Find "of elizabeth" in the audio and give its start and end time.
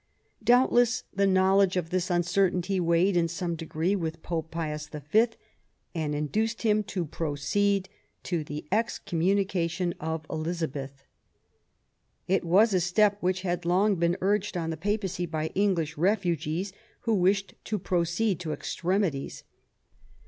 9.99-11.03